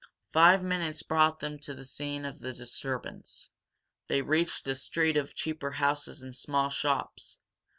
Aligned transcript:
Five 0.33 0.63
minutes 0.63 1.03
brought 1.03 1.41
them 1.41 1.59
to 1.59 1.75
the 1.75 1.85
scene 1.85 2.25
of 2.25 2.39
the 2.39 2.53
disturbance. 2.53 3.51
They 4.07 4.23
reached 4.23 4.67
a 4.67 4.73
street 4.73 5.15
of 5.15 5.35
cheaper 5.35 5.73
houses 5.73 6.23
and 6.23 6.35
small 6.35 6.69
shops. 6.71 7.37